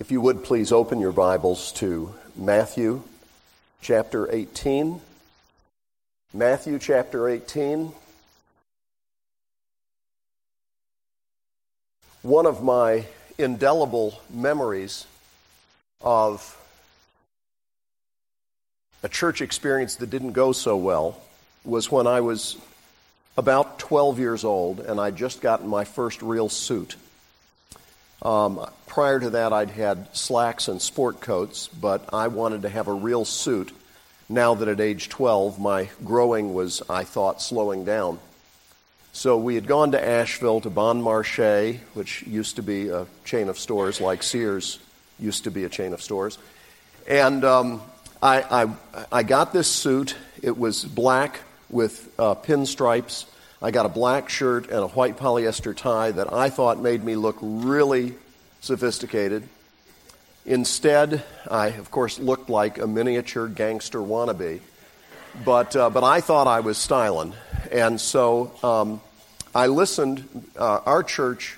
[0.00, 3.02] If you would please open your Bibles to Matthew
[3.82, 4.98] chapter 18.
[6.32, 7.92] Matthew chapter 18.
[12.22, 13.04] One of my
[13.36, 15.04] indelible memories
[16.00, 16.56] of
[19.02, 21.20] a church experience that didn't go so well
[21.62, 22.56] was when I was
[23.36, 26.96] about 12 years old and I'd just gotten my first real suit.
[28.22, 32.88] Um, prior to that, I'd had slacks and sport coats, but I wanted to have
[32.88, 33.72] a real suit
[34.28, 38.18] now that at age 12 my growing was, I thought, slowing down.
[39.12, 43.48] So we had gone to Asheville to Bon Marché, which used to be a chain
[43.48, 44.78] of stores like Sears
[45.18, 46.38] used to be a chain of stores.
[47.08, 47.82] And um,
[48.22, 50.14] I, I, I, got this suit.
[50.42, 53.24] It was black with uh, pinstripes.
[53.62, 57.16] I got a black shirt and a white polyester tie that I thought made me
[57.16, 58.14] look really
[58.60, 59.42] sophisticated.
[60.46, 64.60] Instead, I, of course, looked like a miniature gangster wannabe.
[65.44, 67.34] But, uh, but I thought I was styling.
[67.70, 69.00] And so um,
[69.54, 70.46] I listened.
[70.56, 71.56] Uh, our church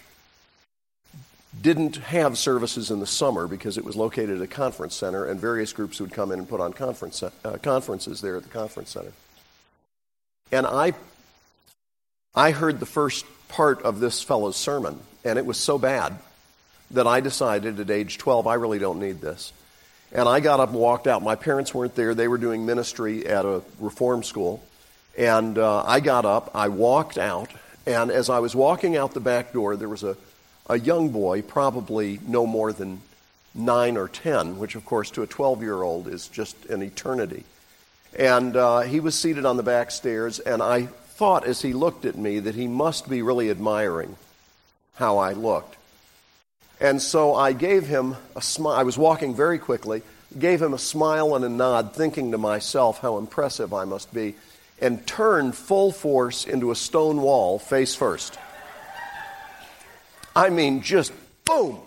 [1.60, 5.38] didn't have services in the summer because it was located at a conference center, and
[5.38, 7.30] various groups would come in and put on conference, uh,
[7.62, 9.12] conferences there at the conference center.
[10.50, 10.92] And I,
[12.34, 16.16] I heard the first part of this fellow's sermon, and it was so bad
[16.92, 19.52] that I decided at age 12, I really don't need this.
[20.12, 21.22] And I got up and walked out.
[21.22, 24.62] My parents weren't there, they were doing ministry at a reform school.
[25.18, 27.50] And uh, I got up, I walked out,
[27.84, 30.16] and as I was walking out the back door, there was a,
[30.70, 33.02] a young boy, probably no more than
[33.54, 37.44] nine or ten, which of course to a 12 year old is just an eternity.
[38.18, 42.04] And uh, he was seated on the back stairs, and I thought as he looked
[42.04, 44.16] at me that he must be really admiring
[44.94, 45.76] how I looked.
[46.80, 48.74] And so I gave him a smile.
[48.74, 50.02] I was walking very quickly,
[50.38, 54.34] gave him a smile and a nod, thinking to myself how impressive I must be,
[54.80, 58.38] and turned full force into a stone wall face first.
[60.34, 61.12] I mean, just
[61.44, 61.78] boom.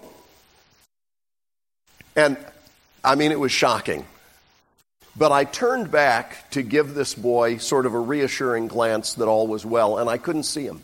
[2.16, 2.38] And
[3.03, 4.06] I mean, it was shocking.
[5.18, 9.48] But I turned back to give this boy sort of a reassuring glance that all
[9.48, 10.81] was well, and I couldn't see him.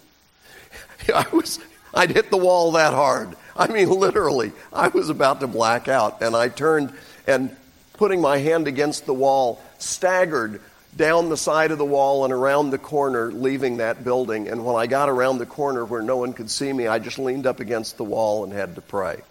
[1.14, 1.59] I was,
[1.94, 3.36] I'd hit the wall that hard.
[3.58, 6.94] I mean, literally, I was about to black out, and I turned
[7.28, 7.56] and,
[8.02, 10.59] putting my hand against the wall, staggered
[10.96, 14.48] down the side of the wall and around the corner, leaving that building.
[14.48, 17.19] And when I got around the corner where no one could see me, I just
[17.19, 19.22] leaned up against the wall and had to pray.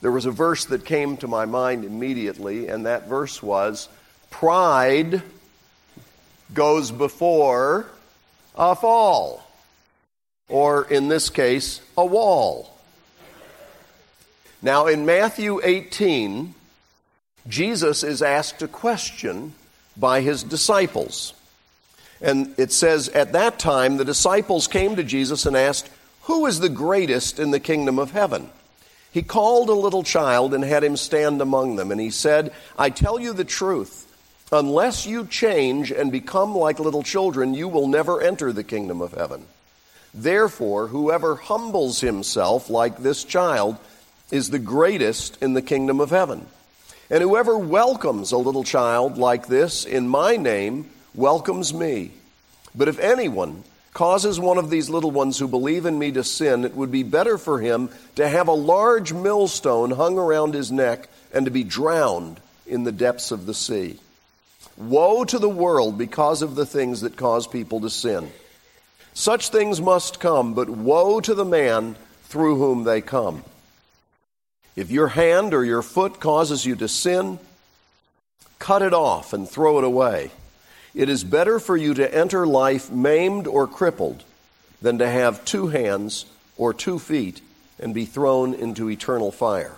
[0.00, 3.88] There was a verse that came to my mind immediately, and that verse was
[4.30, 5.22] Pride
[6.54, 7.86] goes before
[8.56, 9.44] a fall
[10.50, 12.76] or in this case, a wall.
[14.60, 16.54] Now, in Matthew 18,
[17.48, 19.54] Jesus is asked a question
[19.96, 21.32] by his disciples.
[22.20, 25.88] And it says, At that time, the disciples came to Jesus and asked,
[26.22, 28.50] Who is the greatest in the kingdom of heaven?
[29.12, 31.90] He called a little child and had him stand among them.
[31.90, 34.06] And he said, I tell you the truth.
[34.52, 39.12] Unless you change and become like little children, you will never enter the kingdom of
[39.12, 39.46] heaven.
[40.12, 43.76] Therefore, whoever humbles himself like this child
[44.30, 46.46] is the greatest in the kingdom of heaven.
[47.10, 52.12] And whoever welcomes a little child like this in my name welcomes me.
[52.74, 56.64] But if anyone causes one of these little ones who believe in me to sin,
[56.64, 61.08] it would be better for him to have a large millstone hung around his neck
[61.32, 63.98] and to be drowned in the depths of the sea.
[64.76, 68.30] Woe to the world because of the things that cause people to sin.
[69.12, 73.44] Such things must come, but woe to the man through whom they come.
[74.76, 77.38] If your hand or your foot causes you to sin,
[78.58, 80.30] cut it off and throw it away.
[80.94, 84.24] It is better for you to enter life maimed or crippled
[84.82, 87.40] than to have two hands or two feet
[87.78, 89.76] and be thrown into eternal fire.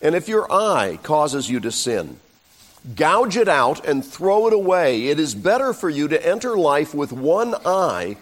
[0.00, 2.18] And if your eye causes you to sin,
[2.96, 5.06] Gouge it out and throw it away.
[5.06, 8.18] It is better for you to enter life with one eye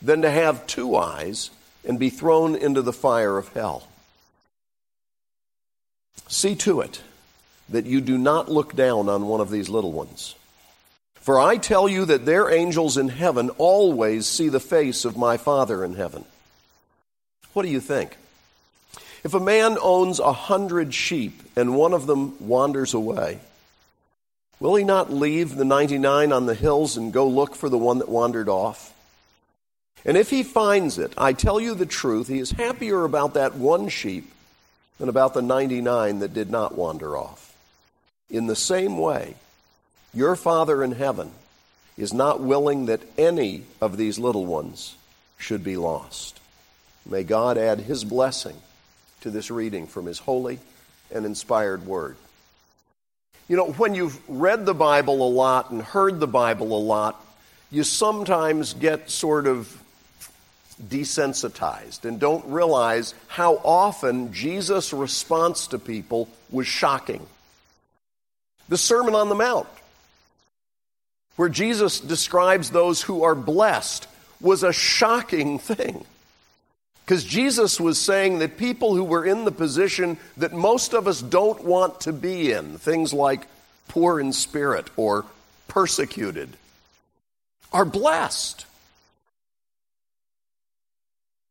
[0.00, 1.50] than to have two eyes
[1.84, 3.88] and be thrown into the fire of hell.
[6.28, 7.00] See to it
[7.68, 10.36] that you do not look down on one of these little ones.
[11.26, 15.38] For I tell you that their angels in heaven always see the face of my
[15.38, 16.24] Father in heaven.
[17.52, 18.16] What do you think?
[19.24, 23.40] If a man owns a hundred sheep and one of them wanders away,
[24.60, 27.98] Will he not leave the 99 on the hills and go look for the one
[27.98, 28.94] that wandered off?
[30.04, 33.56] And if he finds it, I tell you the truth, he is happier about that
[33.56, 34.30] one sheep
[34.98, 37.52] than about the 99 that did not wander off.
[38.30, 39.34] In the same way,
[40.16, 41.30] your Father in heaven
[41.98, 44.96] is not willing that any of these little ones
[45.38, 46.40] should be lost.
[47.04, 48.56] May God add his blessing
[49.20, 50.58] to this reading from his holy
[51.14, 52.16] and inspired word.
[53.46, 57.22] You know, when you've read the Bible a lot and heard the Bible a lot,
[57.70, 59.82] you sometimes get sort of
[60.82, 67.24] desensitized and don't realize how often Jesus' response to people was shocking.
[68.68, 69.68] The Sermon on the Mount,
[71.36, 74.08] where Jesus describes those who are blessed,
[74.40, 76.04] was a shocking thing.
[77.04, 81.22] Because Jesus was saying that people who were in the position that most of us
[81.22, 83.46] don't want to be in, things like
[83.88, 85.24] poor in spirit or
[85.68, 86.48] persecuted,
[87.72, 88.66] are blessed.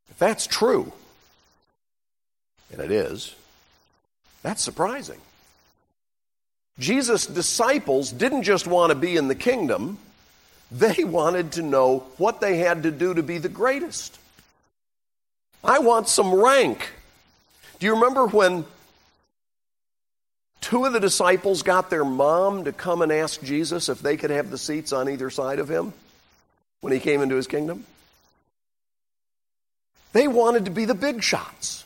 [0.10, 0.92] If that's true,
[2.72, 3.34] and it is,
[4.44, 5.22] that's surprising.
[6.78, 9.98] Jesus' disciples didn't just want to be in the kingdom,
[10.72, 14.18] they wanted to know what they had to do to be the greatest.
[15.64, 16.92] I want some rank.
[17.80, 18.66] Do you remember when
[20.62, 24.30] two of the disciples got their mom to come and ask Jesus if they could
[24.30, 25.94] have the seats on either side of him
[26.82, 27.86] when he came into his kingdom?
[30.14, 31.84] They wanted to be the big shots.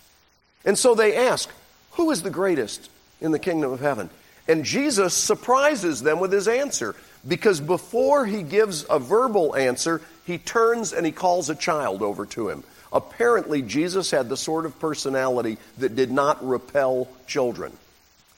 [0.65, 1.50] And so they ask,
[1.91, 2.89] Who is the greatest
[3.21, 4.09] in the kingdom of heaven?
[4.50, 10.40] And Jesus surprises them with his answer because before he gives a verbal answer, he
[10.40, 12.63] turns and he calls a child over to him.
[12.92, 17.72] Apparently, Jesus had the sort of personality that did not repel children.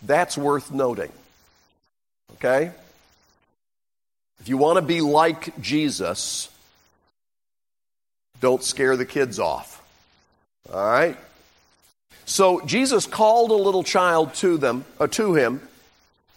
[0.03, 1.13] That's worth noting.
[2.33, 2.71] Okay?
[4.41, 6.49] If you want to be like Jesus,
[8.41, 9.81] don't scare the kids off.
[10.73, 11.15] All right?
[12.25, 15.61] So Jesus called a little child to them, uh, to him,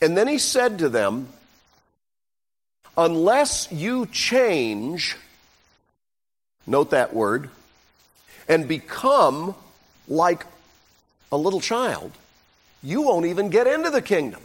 [0.05, 1.29] and then he said to them,
[2.97, 5.17] "Unless you change,
[6.67, 7.49] note that word,
[8.47, 9.55] and become
[10.07, 10.45] like
[11.33, 12.13] a little child,
[12.83, 14.43] you won't even get into the kingdom."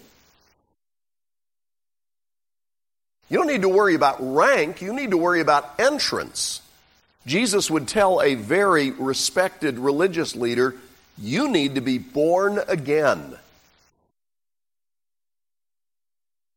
[3.28, 6.62] You don't need to worry about rank, you need to worry about entrance.
[7.28, 10.76] Jesus would tell a very respected religious leader,
[11.22, 13.38] You need to be born again.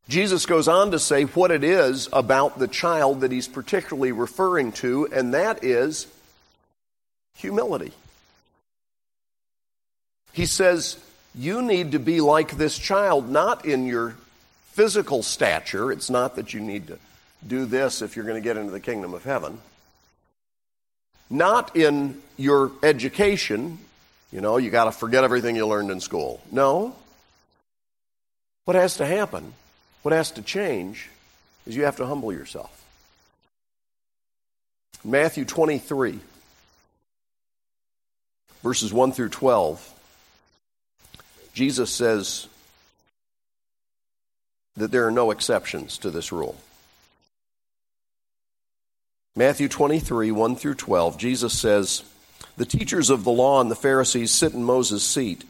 [0.08, 4.72] Jesus goes on to say what it is about the child that he's particularly referring
[4.72, 6.06] to, and that is
[7.36, 7.92] humility.
[10.32, 10.98] He says,
[11.34, 14.16] You need to be like this child, not in your
[14.72, 15.92] physical stature.
[15.92, 16.98] It's not that you need to
[17.46, 19.58] do this if you're going to get into the kingdom of heaven
[21.32, 23.78] not in your education,
[24.30, 26.40] you know, you got to forget everything you learned in school.
[26.52, 26.94] No.
[28.64, 29.54] What has to happen,
[30.02, 31.08] what has to change,
[31.66, 32.78] is you have to humble yourself.
[35.04, 36.18] Matthew 23,
[38.62, 39.88] verses 1 through 12,
[41.54, 42.46] Jesus says
[44.76, 46.56] that there are no exceptions to this rule.
[49.34, 52.02] Matthew 23, 1 through 12, Jesus says,
[52.56, 55.44] The teachers of the law and the Pharisees sit in Moses' seat.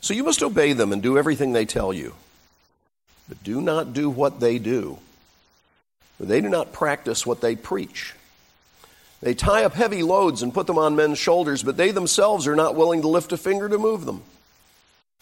[0.00, 2.14] So you must obey them and do everything they tell you.
[3.32, 4.98] But do not do what they do,
[6.20, 8.14] they do not practice what they preach.
[9.22, 12.54] They tie up heavy loads and put them on men's shoulders, but they themselves are
[12.54, 14.22] not willing to lift a finger to move them.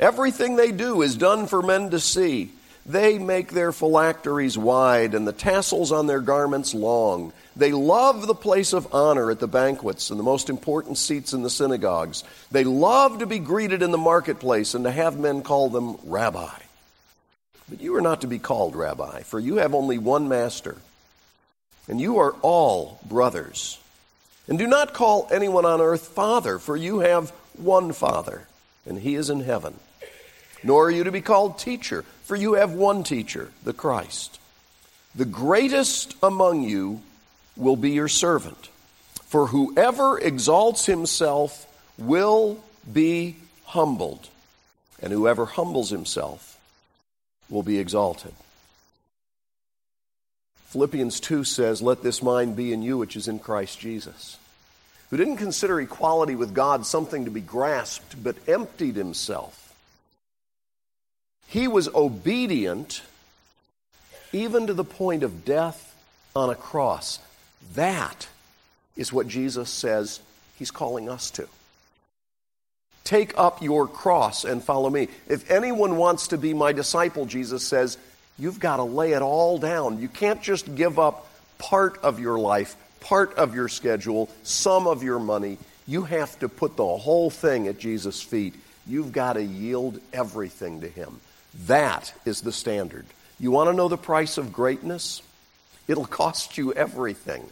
[0.00, 2.50] Everything they do is done for men to see.
[2.84, 7.32] They make their phylacteries wide and the tassels on their garments long.
[7.54, 11.44] They love the place of honor at the banquets and the most important seats in
[11.44, 12.24] the synagogues.
[12.50, 16.58] They love to be greeted in the marketplace and to have men call them rabbi.
[17.70, 20.76] But you are not to be called rabbi, for you have only one master,
[21.86, 23.78] and you are all brothers.
[24.48, 28.48] And do not call anyone on earth father, for you have one father,
[28.84, 29.74] and he is in heaven.
[30.64, 34.40] Nor are you to be called teacher, for you have one teacher, the Christ.
[35.14, 37.00] The greatest among you
[37.56, 38.68] will be your servant.
[39.26, 42.58] For whoever exalts himself will
[42.92, 44.28] be humbled,
[45.00, 46.49] and whoever humbles himself
[47.50, 48.32] will be exalted.
[50.68, 54.38] Philippians 2 says, Let this mind be in you which is in Christ Jesus,
[55.10, 59.74] who didn't consider equality with God something to be grasped, but emptied himself.
[61.48, 63.02] He was obedient
[64.32, 65.96] even to the point of death
[66.36, 67.18] on a cross.
[67.74, 68.28] That
[68.96, 70.20] is what Jesus says
[70.56, 71.48] he's calling us to.
[73.04, 75.08] Take up your cross and follow me.
[75.28, 77.98] If anyone wants to be my disciple, Jesus says,
[78.38, 80.00] you've got to lay it all down.
[80.00, 81.26] You can't just give up
[81.58, 85.58] part of your life, part of your schedule, some of your money.
[85.86, 88.54] You have to put the whole thing at Jesus' feet.
[88.86, 91.20] You've got to yield everything to Him.
[91.66, 93.06] That is the standard.
[93.38, 95.22] You want to know the price of greatness?
[95.88, 97.44] It'll cost you everything.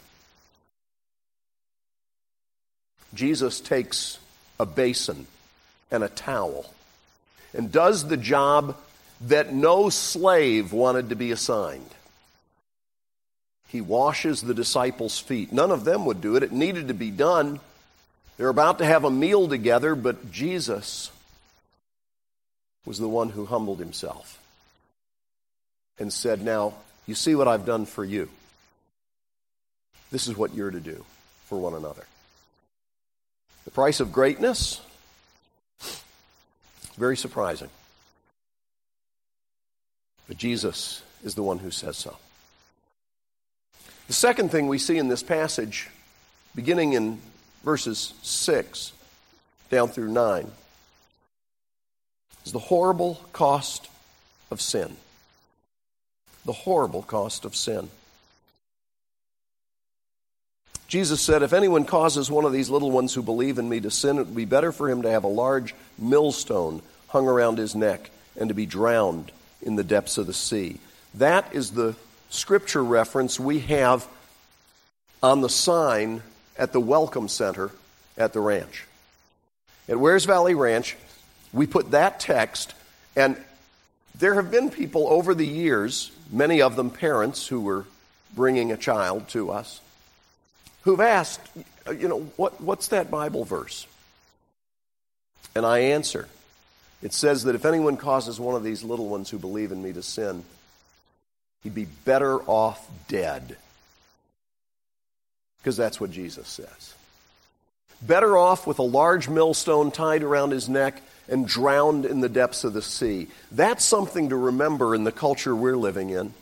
[3.14, 4.18] Jesus takes
[4.60, 5.26] a basin
[5.90, 6.72] and a towel
[7.54, 8.76] and does the job
[9.22, 11.90] that no slave wanted to be assigned.
[13.68, 15.52] He washes the disciples' feet.
[15.52, 16.42] None of them would do it.
[16.42, 17.60] It needed to be done.
[18.36, 21.10] They're about to have a meal together, but Jesus
[22.86, 24.40] was the one who humbled himself
[25.98, 26.74] and said, Now,
[27.06, 28.28] you see what I've done for you.
[30.10, 31.04] This is what you're to do
[31.46, 32.06] for one another.
[33.64, 34.80] The price of greatness?
[36.98, 37.70] Very surprising.
[40.26, 42.16] But Jesus is the one who says so.
[44.08, 45.88] The second thing we see in this passage,
[46.56, 47.20] beginning in
[47.62, 48.92] verses 6
[49.70, 50.50] down through 9,
[52.44, 53.88] is the horrible cost
[54.50, 54.96] of sin.
[56.46, 57.90] The horrible cost of sin.
[60.88, 63.90] Jesus said, If anyone causes one of these little ones who believe in me to
[63.90, 67.74] sin, it would be better for him to have a large millstone hung around his
[67.74, 69.30] neck and to be drowned
[69.60, 70.80] in the depths of the sea.
[71.14, 71.94] That is the
[72.30, 74.06] scripture reference we have
[75.22, 76.22] on the sign
[76.56, 77.70] at the Welcome Center
[78.16, 78.86] at the ranch.
[79.90, 80.96] At Wears Valley Ranch,
[81.52, 82.74] we put that text,
[83.14, 83.36] and
[84.18, 87.84] there have been people over the years, many of them parents who were
[88.34, 89.80] bringing a child to us,
[90.82, 91.40] who've asked,
[91.86, 93.86] you know, what, what's that Bible verse?
[95.54, 96.28] And I answer.
[97.02, 99.92] It says that if anyone causes one of these little ones who believe in me
[99.92, 100.44] to sin,
[101.62, 103.56] he'd be better off dead.
[105.58, 106.94] Because that's what Jesus says.
[108.02, 112.64] Better off with a large millstone tied around his neck and drowned in the depths
[112.64, 113.28] of the sea.
[113.50, 116.32] That's something to remember in the culture we're living in.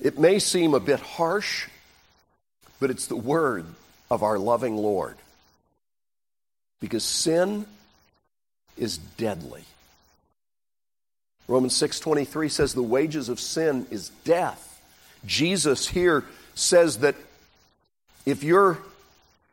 [0.00, 1.68] It may seem a bit harsh,
[2.78, 3.66] but it's the word
[4.10, 5.16] of our loving Lord.
[6.80, 7.66] Because sin
[8.78, 9.64] is deadly.
[11.46, 14.80] Romans 6:23 says the wages of sin is death.
[15.26, 17.16] Jesus here says that
[18.24, 18.78] if your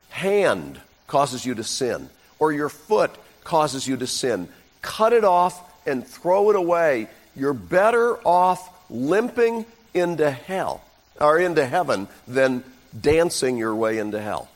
[0.10, 3.12] hand causes you to sin or your foot
[3.44, 4.48] causes you to sin,
[4.82, 7.08] cut it off and throw it away.
[7.36, 10.84] You're better off limping into hell
[11.20, 12.64] or into heaven than
[13.00, 14.50] dancing your way into hell.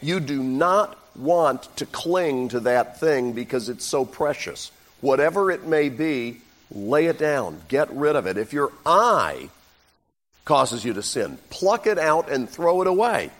[0.00, 4.70] You do not want to cling to that thing because it's so precious.
[5.00, 6.40] Whatever it may be,
[6.70, 8.36] lay it down, get rid of it.
[8.36, 9.48] If your eye
[10.44, 13.30] causes you to sin, pluck it out and throw it away.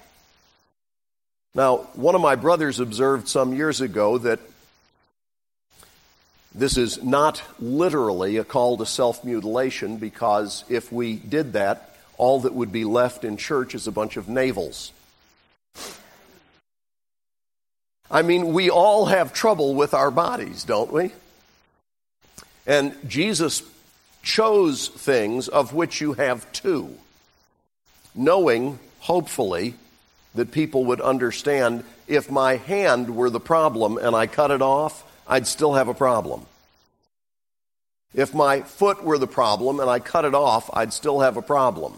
[1.54, 4.40] Now, one of my brothers observed some years ago that
[6.54, 12.40] this is not literally a call to self mutilation because if we did that, all
[12.40, 14.92] that would be left in church is a bunch of navels.
[18.10, 21.12] I mean, we all have trouble with our bodies, don't we?
[22.66, 23.62] And Jesus
[24.22, 26.96] chose things of which you have two,
[28.14, 29.74] knowing, hopefully,
[30.34, 35.04] that people would understand if my hand were the problem and I cut it off,
[35.26, 36.46] I'd still have a problem.
[38.14, 41.42] If my foot were the problem and I cut it off, I'd still have a
[41.42, 41.94] problem.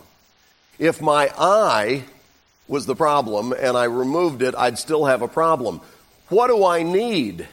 [0.79, 2.05] If my eye
[2.69, 5.81] was the problem and I removed it, I'd still have a problem.
[6.29, 7.47] What do I need?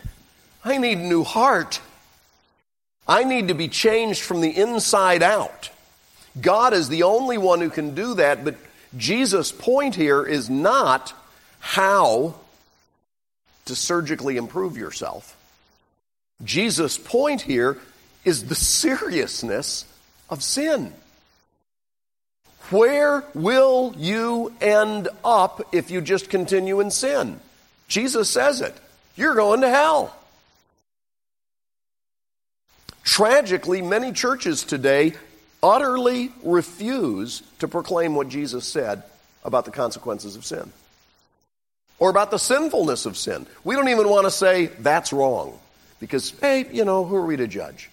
[0.63, 1.81] I need a new heart.
[3.07, 5.69] I need to be changed from the inside out.
[6.39, 8.55] God is the only one who can do that, but
[8.95, 11.13] Jesus' point here is not
[11.59, 12.35] how
[13.65, 15.35] to surgically improve yourself.
[16.43, 17.77] Jesus' point here
[18.23, 19.85] is the seriousness
[20.29, 20.93] of sin.
[22.69, 27.39] Where will you end up if you just continue in sin?
[27.87, 28.73] Jesus says it.
[29.15, 30.15] You're going to hell.
[33.03, 35.13] Tragically, many churches today
[35.61, 39.03] utterly refuse to proclaim what Jesus said
[39.43, 40.71] about the consequences of sin
[41.99, 43.45] or about the sinfulness of sin.
[43.63, 45.59] We don't even want to say that's wrong
[46.01, 47.89] because, hey, you know, who are we to judge?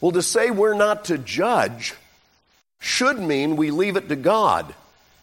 [0.00, 1.94] Well, to say we're not to judge
[2.78, 4.72] should mean we leave it to God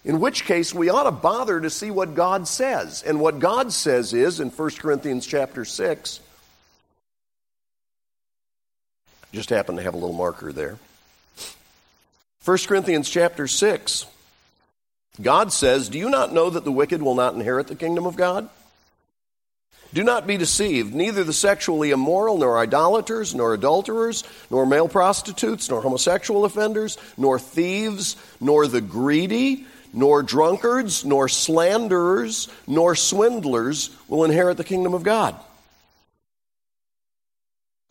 [0.04, 3.04] In which case we ought to bother to see what God says.
[3.04, 6.20] And what God says is in 1 Corinthians chapter 6
[9.32, 10.78] just happen to have a little marker there.
[12.44, 14.06] 1 Corinthians chapter 6
[15.22, 18.16] God says, "Do you not know that the wicked will not inherit the kingdom of
[18.16, 18.50] God?"
[19.94, 20.94] Do not be deceived.
[20.94, 27.38] Neither the sexually immoral, nor idolaters, nor adulterers, nor male prostitutes, nor homosexual offenders, nor
[27.38, 35.04] thieves, nor the greedy, nor drunkards, nor slanderers, nor swindlers will inherit the kingdom of
[35.04, 35.36] God.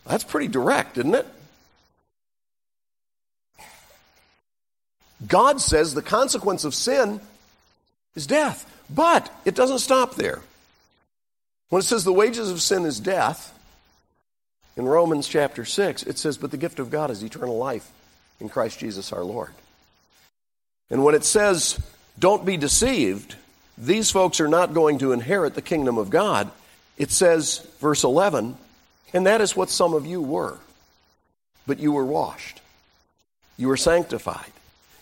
[0.07, 1.26] That's pretty direct, isn't it?
[5.26, 7.21] God says the consequence of sin
[8.14, 8.66] is death.
[8.92, 10.40] But it doesn't stop there.
[11.70, 13.56] When it says the wages of sin is death,
[14.76, 17.90] in Romans chapter 6, it says, But the gift of God is eternal life
[18.40, 19.52] in Christ Jesus our Lord.
[20.90, 21.80] And when it says,
[22.18, 23.36] Don't be deceived,
[23.78, 26.50] these folks are not going to inherit the kingdom of God,
[26.98, 28.56] it says, verse 11,
[29.14, 30.58] and that is what some of you were.
[31.66, 32.60] But you were washed,
[33.56, 34.52] you were sanctified,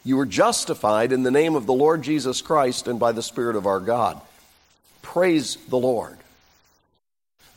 [0.05, 3.57] you were justified in the name of the Lord Jesus Christ and by the Spirit
[3.57, 4.21] of our God.
[5.03, 6.19] Praise the Lord.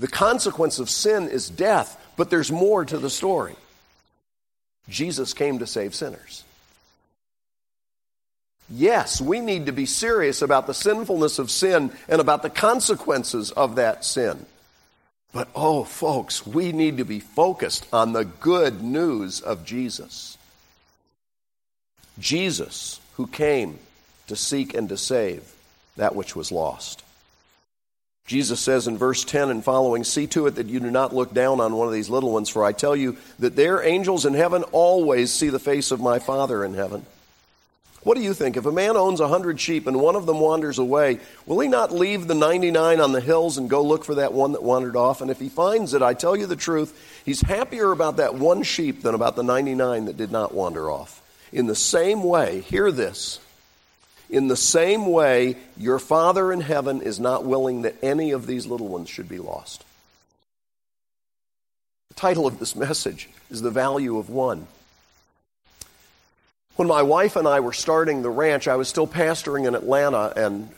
[0.01, 3.55] The consequence of sin is death, but there's more to the story.
[4.89, 6.43] Jesus came to save sinners.
[8.67, 13.51] Yes, we need to be serious about the sinfulness of sin and about the consequences
[13.51, 14.47] of that sin.
[15.33, 20.35] But oh, folks, we need to be focused on the good news of Jesus.
[22.17, 23.77] Jesus, who came
[24.25, 25.43] to seek and to save
[25.95, 27.03] that which was lost.
[28.31, 31.33] Jesus says in verse 10 and following, See to it that you do not look
[31.33, 34.35] down on one of these little ones, for I tell you that their angels in
[34.35, 37.05] heaven always see the face of my Father in heaven.
[38.03, 38.55] What do you think?
[38.55, 41.67] If a man owns a hundred sheep and one of them wanders away, will he
[41.67, 44.95] not leave the 99 on the hills and go look for that one that wandered
[44.95, 45.19] off?
[45.19, 48.63] And if he finds it, I tell you the truth, he's happier about that one
[48.63, 51.21] sheep than about the 99 that did not wander off.
[51.51, 53.41] In the same way, hear this.
[54.31, 58.65] In the same way, your Father in heaven is not willing that any of these
[58.65, 59.83] little ones should be lost.
[62.07, 64.67] The title of this message is The Value of One.
[66.77, 70.31] When my wife and I were starting the ranch, I was still pastoring in Atlanta
[70.37, 70.69] and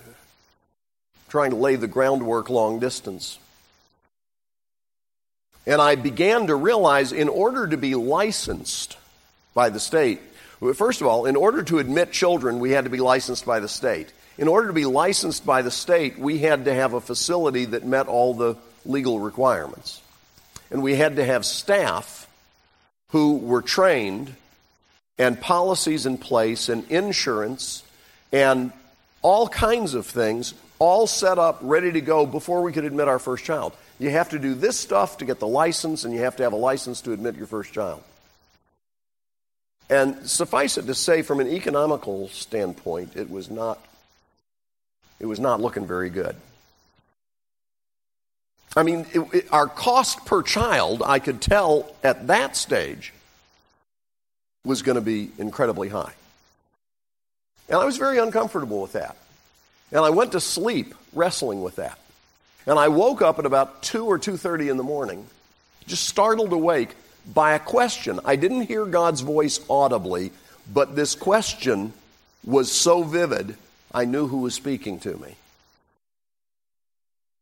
[1.30, 3.38] trying to lay the groundwork long distance.
[5.68, 8.98] And I began to realize in order to be licensed
[9.54, 10.20] by the state,
[10.72, 13.68] First of all, in order to admit children, we had to be licensed by the
[13.68, 14.14] state.
[14.38, 17.86] In order to be licensed by the state, we had to have a facility that
[17.86, 20.02] met all the legal requirements.
[20.72, 22.28] And we had to have staff
[23.10, 24.34] who were trained
[25.18, 27.84] and policies in place and insurance
[28.32, 28.72] and
[29.22, 33.20] all kinds of things all set up, ready to go before we could admit our
[33.20, 33.74] first child.
[34.00, 36.52] You have to do this stuff to get the license, and you have to have
[36.52, 38.04] a license to admit your first child.
[39.94, 43.80] And suffice it to say, from an economical standpoint, it was not,
[45.20, 46.36] it was not looking very good.
[48.76, 53.14] I mean, it, it, our cost per child, I could tell at that stage,
[54.66, 56.14] was going to be incredibly high.
[57.70, 59.16] And I was very uncomfortable with that.
[59.92, 62.00] And I went to sleep wrestling with that.
[62.66, 65.28] And I woke up at about 2 or 2:30 in the morning,
[65.86, 68.20] just startled awake by a question.
[68.26, 70.32] I didn't hear God's voice audibly,
[70.72, 71.94] but this question
[72.44, 73.56] was so vivid,
[73.94, 75.36] I knew who was speaking to me.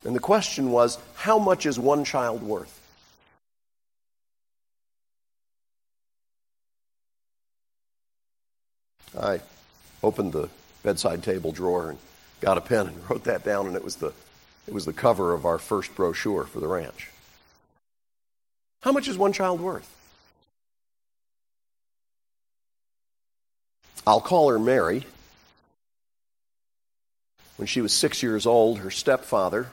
[0.04, 2.78] And the question was how much is one child worth?
[9.18, 9.40] I
[10.02, 10.48] opened the
[10.82, 11.98] bedside table drawer and
[12.40, 14.12] got a pen and wrote that down, and it was the,
[14.66, 17.11] it was the cover of our first brochure for the ranch.
[18.82, 19.88] How much is one child worth?
[24.06, 25.06] I'll call her Mary.
[27.56, 29.68] When she was six years old, her stepfather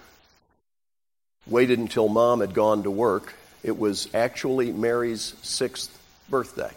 [1.47, 3.33] waited until mom had gone to work.
[3.63, 5.89] It was actually Mary's sixth
[6.29, 6.71] birthday.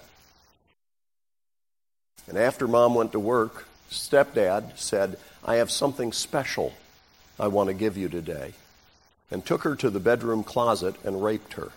[2.26, 6.72] And after mom went to work, stepdad said, I have something special
[7.38, 8.54] I want to give you today,
[9.30, 11.72] and took her to the bedroom closet and raped her.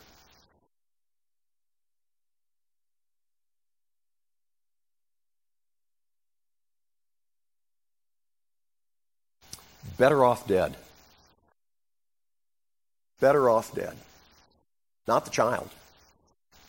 [9.97, 10.75] Better off dead.
[13.19, 13.95] Better off dead.
[15.07, 15.69] Not the child,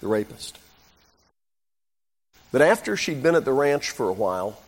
[0.01, 0.59] the rapist.
[2.53, 4.59] But after she'd been at the ranch for a while,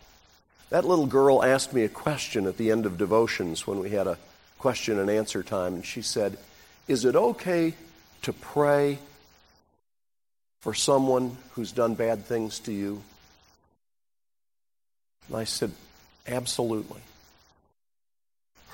[0.71, 4.07] That little girl asked me a question at the end of devotions when we had
[4.07, 4.19] a
[4.59, 6.37] question and answer time, and she said,
[6.87, 7.75] Is it okay
[8.23, 8.99] to pray
[10.61, 13.03] for someone who's done bad things to you?
[15.29, 15.73] And I said,
[16.27, 17.01] Absolutely.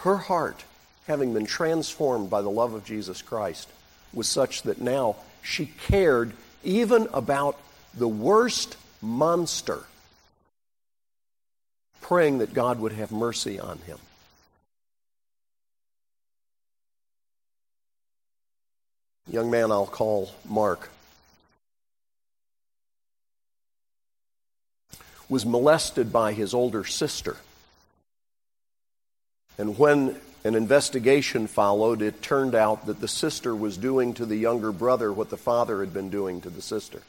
[0.05, 0.65] Her heart,
[1.07, 3.71] having been transformed by the love of Jesus Christ,
[4.13, 7.59] was such that now she cared even about
[7.95, 9.85] the worst monster,
[12.03, 13.97] praying that God would have mercy on him.
[19.27, 20.91] Young man I'll call Mark
[25.31, 27.39] was molested by his older sister.
[29.59, 34.37] And when an investigation followed, it turned out that the sister was doing to the
[34.37, 37.03] younger brother what the father had been doing to the sister.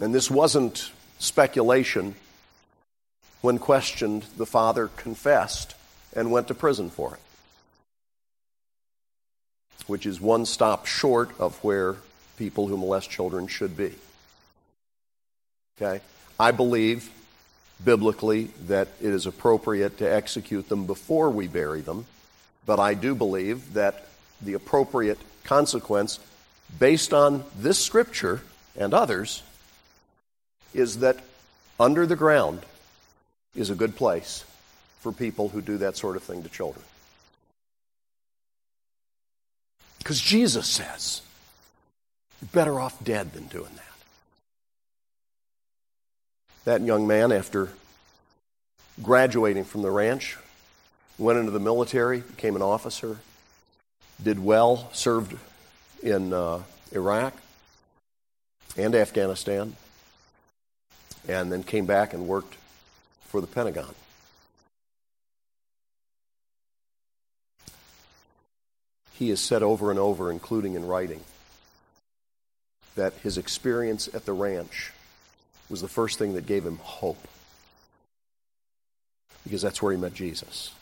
[0.00, 2.14] And this wasn't speculation.
[3.42, 5.74] When questioned, the father confessed
[6.14, 7.20] and went to prison for it,
[9.86, 11.96] which is one stop short of where
[12.38, 13.94] people who molest children should be.
[15.76, 16.02] Okay?
[16.38, 17.10] I believe
[17.84, 22.06] biblically that it is appropriate to execute them before we bury them,
[22.66, 24.06] but I do believe that
[24.42, 26.18] the appropriate consequence,
[26.78, 28.42] based on this scripture
[28.76, 29.42] and others,
[30.74, 31.18] is that
[31.78, 32.60] under the ground
[33.54, 34.44] is a good place
[35.00, 36.84] for people who do that sort of thing to children.
[39.98, 41.22] Because Jesus says,
[42.40, 43.89] you're better off dead than doing that.
[46.64, 47.70] That young man, after
[49.02, 50.36] graduating from the ranch,
[51.16, 53.18] went into the military, became an officer,
[54.22, 55.36] did well, served
[56.02, 57.34] in uh, Iraq
[58.76, 59.74] and Afghanistan,
[61.28, 62.56] and then came back and worked
[63.28, 63.94] for the Pentagon.
[69.14, 71.20] He has said over and over, including in writing,
[72.96, 74.92] that his experience at the ranch
[75.70, 77.28] was the first thing that gave him hope.
[79.44, 80.72] Because that's where he met Jesus.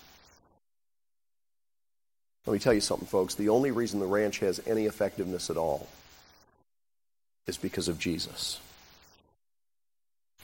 [2.46, 3.34] Let me tell you something, folks.
[3.34, 5.86] The only reason the ranch has any effectiveness at all
[7.46, 8.58] is because of Jesus.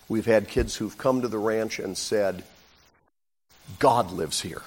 [0.08, 2.44] We've had kids who've come to the ranch and said,
[3.78, 4.62] God lives here.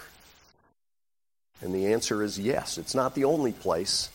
[1.62, 2.78] And the answer is yes.
[2.78, 4.10] It's not the only place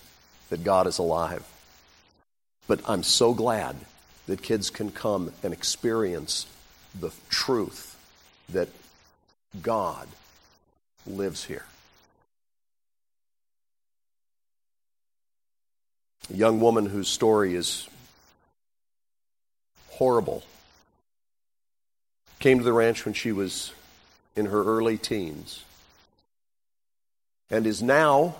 [0.50, 1.44] that God is alive.
[2.66, 3.76] But I'm so glad
[4.26, 6.46] that kids can come and experience
[6.98, 7.96] the truth
[8.50, 8.68] that
[9.60, 10.08] God
[11.06, 11.64] lives here.
[16.32, 17.88] A young woman whose story is
[19.88, 20.42] horrible
[22.38, 23.72] came to the ranch when she was
[24.36, 25.62] in her early teens
[27.50, 28.34] and is now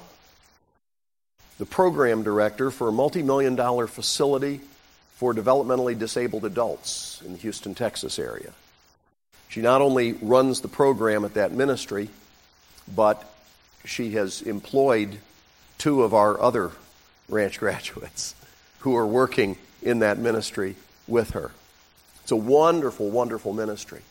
[1.58, 4.60] the program director for a multi million dollar facility
[5.22, 8.50] for developmentally disabled adults in the Houston, Texas area.
[9.48, 12.08] She not only runs the program at that ministry,
[12.92, 13.22] but
[13.84, 15.18] she has employed
[15.78, 16.72] two of our other
[17.28, 18.34] ranch graduates
[18.80, 20.74] who are working in that ministry
[21.06, 21.52] with her.
[22.24, 24.02] It's a wonderful, wonderful ministry.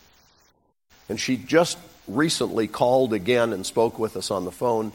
[1.10, 1.76] And she just
[2.08, 4.92] recently called again and spoke with us on the phone,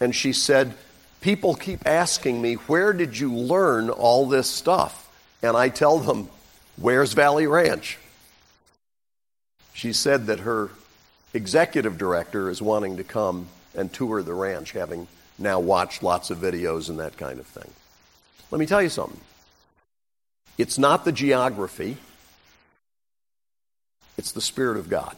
[0.00, 0.72] and she said,
[1.20, 5.08] People keep asking me, where did you learn all this stuff?
[5.42, 6.28] And I tell them,
[6.78, 7.98] Wears Valley Ranch?
[9.72, 10.70] She said that her
[11.32, 15.06] executive director is wanting to come and tour the ranch, having
[15.38, 17.70] now watched lots of videos and that kind of thing.
[18.50, 19.20] Let me tell you something.
[20.58, 21.96] It's not the geography,
[24.18, 25.16] it's the Spirit of God.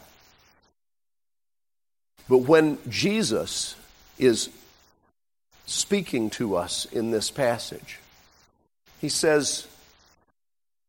[2.29, 3.75] But when Jesus
[4.19, 4.49] is
[5.67, 7.99] speaking to us in this passage,
[9.01, 9.67] he says,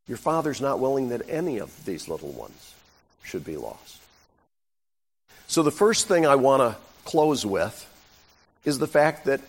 [0.08, 2.74] your Father's not willing that any of these little ones
[3.24, 4.02] should be lost.
[5.48, 7.90] So, the first thing I want to close with
[8.66, 9.42] is the fact that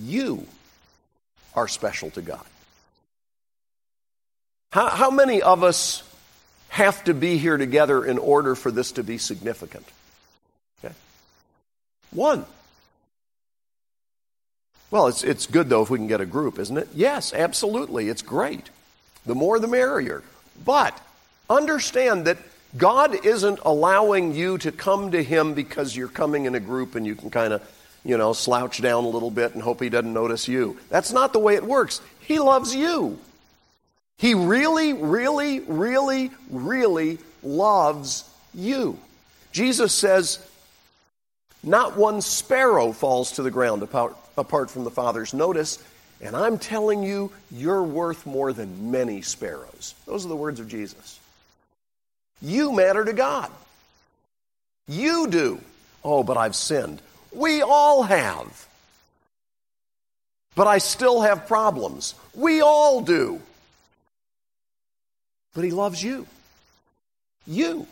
[0.00, 0.46] you
[1.54, 2.44] are special to God.
[4.72, 6.02] How, how many of us
[6.68, 9.86] have to be here together in order for this to be significant?
[10.84, 10.94] Okay.
[12.10, 12.44] One.
[14.90, 16.88] Well, it's, it's good, though, if we can get a group, isn't it?
[16.94, 18.08] Yes, absolutely.
[18.08, 18.70] It's great.
[19.26, 20.22] The more the merrier.
[20.64, 20.98] But
[21.48, 22.38] understand that
[22.76, 27.06] God isn't allowing you to come to Him because you're coming in a group and
[27.06, 27.62] you can kind of,
[28.04, 30.78] you know, slouch down a little bit and hope He doesn't notice you.
[30.90, 32.00] That's not the way it works.
[32.20, 33.18] He loves you.
[34.16, 38.98] He really, really, really, really, loves you.
[39.52, 40.38] Jesus says,
[41.62, 45.82] Not one sparrow falls to the ground apart, apart from the Father's notice.
[46.24, 49.94] And I'm telling you, you're worth more than many sparrows.
[50.06, 51.20] Those are the words of Jesus.
[52.40, 53.50] You matter to God.
[54.88, 55.60] You do.
[56.02, 57.02] Oh, but I've sinned.
[57.30, 58.66] We all have.
[60.54, 62.14] But I still have problems.
[62.34, 63.42] We all do.
[65.52, 66.26] But He loves you.
[67.46, 67.86] You.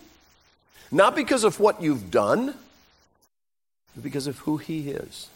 [0.90, 2.54] Not because of what you've done,
[3.94, 5.28] but because of who He is.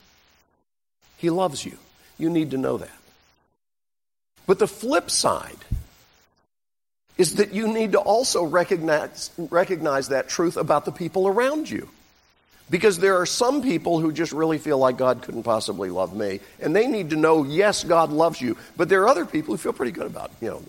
[1.18, 1.76] He loves you.
[2.18, 2.90] You need to know that.
[4.46, 5.58] But the flip side
[7.18, 11.88] is that you need to also recognize, recognize that truth about the people around you.
[12.68, 16.40] Because there are some people who just really feel like God couldn't possibly love me,
[16.60, 18.56] and they need to know, yes, God loves you.
[18.76, 20.62] But there are other people who feel pretty good about, you know,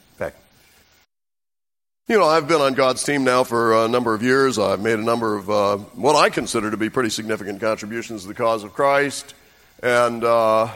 [2.10, 4.58] you know, I've been on God's team now for a number of years.
[4.58, 8.30] I've made a number of uh, what I consider to be pretty significant contributions to
[8.30, 9.34] the cause of Christ,
[9.84, 10.72] and uh,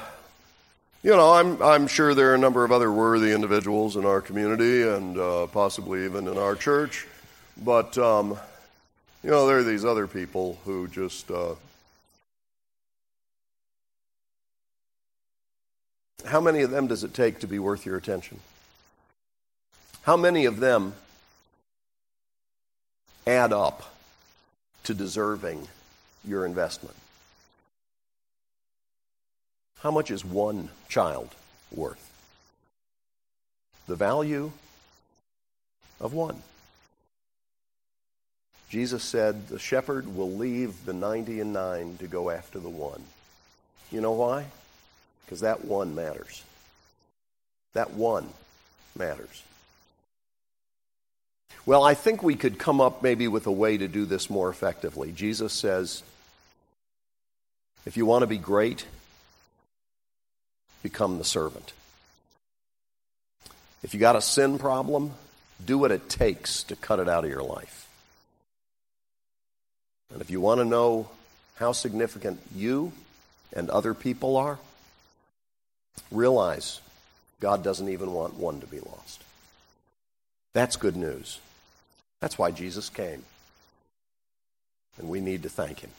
[1.04, 4.22] you know, I'm I'm sure there are a number of other worthy individuals in our
[4.22, 7.08] community and uh, possibly even in our church,
[7.58, 7.98] but.
[7.98, 8.38] Um,
[9.24, 11.30] you know, there are these other people who just.
[11.30, 11.56] Uh,
[16.26, 18.40] how many of them does it take to be worth your attention?
[20.04, 20.94] How many of them
[23.28, 23.94] add up
[24.86, 25.68] to deserving
[26.26, 26.96] your investment?
[29.82, 31.30] How much is one child
[31.72, 32.08] worth?
[33.88, 34.52] The value
[36.00, 36.42] of one.
[38.70, 43.04] Jesus said, The shepherd will leave the 90 and 9 to go after the one.
[43.92, 44.46] You know why?
[45.26, 46.44] Because that one matters.
[47.74, 48.30] That one
[48.98, 49.44] matters.
[51.66, 54.50] Well, I think we could come up maybe with a way to do this more
[54.50, 55.12] effectively.
[55.12, 56.04] Jesus says,
[57.86, 58.86] if you want to be great,
[60.84, 61.74] become the servant.
[63.84, 65.12] If you got a sin problem,
[65.64, 67.88] do what it takes to cut it out of your life.
[70.12, 71.10] And if you want to know
[71.56, 72.92] how significant you
[73.54, 74.60] and other people are,
[76.12, 76.82] realize
[77.40, 79.24] God doesn't even want one to be lost.
[80.54, 81.40] That's good news.
[82.20, 83.24] That's why Jesus came.
[84.98, 85.92] And we need to thank him.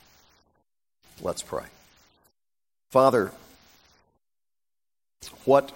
[1.20, 1.64] Let's pray.
[2.90, 3.32] Father,
[5.44, 5.72] what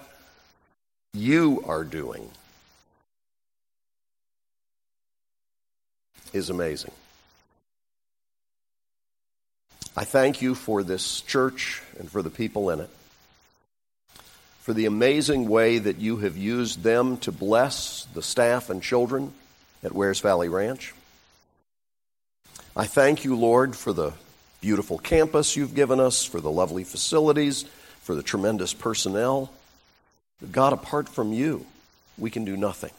[1.13, 2.29] you are doing
[6.33, 6.91] is amazing.
[9.95, 12.89] I thank you for this church and for the people in it,
[14.59, 19.33] for the amazing way that you have used them to bless the staff and children
[19.83, 20.93] at Wears Valley Ranch.
[22.75, 24.13] I thank you, Lord, for the
[24.61, 27.65] beautiful campus you've given us, for the lovely facilities,
[28.07, 29.51] for the tremendous personnel.
[30.49, 31.65] God, apart from you,
[32.17, 32.93] we can do nothing.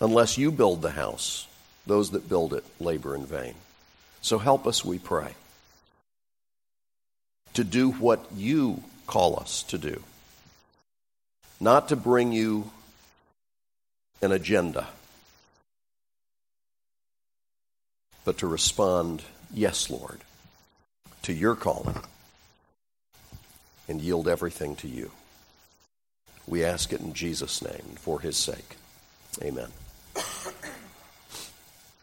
[0.00, 1.46] Unless you build the house,
[1.86, 3.52] those that build it labor in vain.
[4.22, 5.34] So help us, we pray,
[7.52, 10.02] to do what you call us to do,
[11.60, 12.70] not to bring you
[14.22, 14.88] an agenda,
[18.24, 20.20] but to respond, Yes, Lord,
[21.24, 22.00] to your calling
[23.88, 25.10] and yield everything to you.
[26.46, 28.76] We ask it in Jesus' name for his sake.
[29.42, 29.68] Amen.